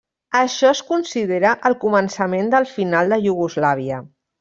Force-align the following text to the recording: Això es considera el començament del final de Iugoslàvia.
Això 0.37 0.69
es 0.75 0.81
considera 0.87 1.53
el 1.71 1.77
començament 1.85 2.53
del 2.59 2.69
final 2.75 3.15
de 3.17 3.25
Iugoslàvia. 3.31 4.07